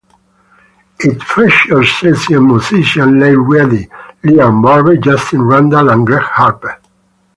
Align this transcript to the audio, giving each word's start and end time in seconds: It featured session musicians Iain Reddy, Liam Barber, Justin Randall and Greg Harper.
It 0.99 1.21
featured 1.21 1.85
session 1.85 2.47
musicians 2.47 3.21
Iain 3.21 3.37
Reddy, 3.47 3.87
Liam 4.23 4.63
Barber, 4.63 4.97
Justin 4.97 5.43
Randall 5.43 5.91
and 5.91 6.07
Greg 6.07 6.23
Harper. 6.25 6.81